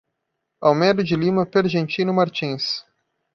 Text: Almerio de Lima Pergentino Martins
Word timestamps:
Almerio 0.61 1.03
de 1.03 1.15
Lima 1.15 1.45
Pergentino 1.45 2.11
Martins 2.11 2.83